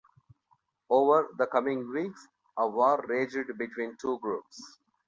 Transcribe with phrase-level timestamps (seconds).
[0.89, 4.79] Over the coming weeks, a war raged between two groups.